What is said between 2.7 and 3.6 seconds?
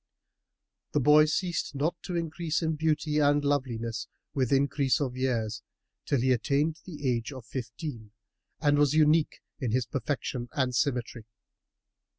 beauty and